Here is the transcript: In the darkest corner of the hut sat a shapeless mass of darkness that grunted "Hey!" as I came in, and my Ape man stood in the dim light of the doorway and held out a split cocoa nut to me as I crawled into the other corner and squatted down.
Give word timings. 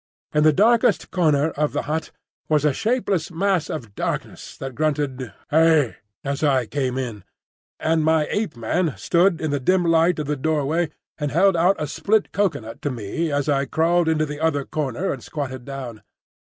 In 0.33 0.43
the 0.43 0.51
darkest 0.51 1.11
corner 1.11 1.51
of 1.51 1.73
the 1.73 1.83
hut 1.83 2.09
sat 2.49 2.65
a 2.65 2.73
shapeless 2.73 3.29
mass 3.29 3.69
of 3.69 3.93
darkness 3.93 4.57
that 4.57 4.73
grunted 4.73 5.31
"Hey!" 5.51 5.97
as 6.23 6.41
I 6.41 6.65
came 6.65 6.97
in, 6.97 7.23
and 7.79 8.03
my 8.03 8.25
Ape 8.31 8.55
man 8.57 8.95
stood 8.97 9.39
in 9.39 9.51
the 9.51 9.59
dim 9.59 9.85
light 9.85 10.17
of 10.17 10.25
the 10.25 10.35
doorway 10.35 10.89
and 11.19 11.29
held 11.31 11.55
out 11.55 11.75
a 11.77 11.85
split 11.85 12.31
cocoa 12.31 12.61
nut 12.61 12.81
to 12.81 12.89
me 12.89 13.31
as 13.31 13.47
I 13.47 13.65
crawled 13.65 14.07
into 14.09 14.25
the 14.25 14.39
other 14.39 14.65
corner 14.65 15.13
and 15.13 15.23
squatted 15.23 15.65
down. 15.65 16.01